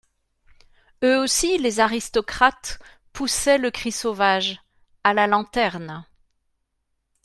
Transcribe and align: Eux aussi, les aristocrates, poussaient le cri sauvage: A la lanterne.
Eux 1.03 1.19
aussi, 1.19 1.59
les 1.59 1.79
aristocrates, 1.79 2.79
poussaient 3.13 3.59
le 3.59 3.69
cri 3.69 3.91
sauvage: 3.91 4.59
A 5.03 5.13
la 5.13 5.27
lanterne. 5.27 6.07